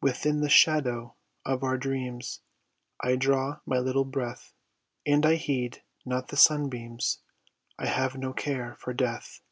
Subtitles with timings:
[0.00, 2.40] Within the shadow of our dreams
[3.04, 4.54] I draw my little breath
[5.04, 7.18] And I heed not the sunbeams,
[7.78, 9.42] I have no care for death.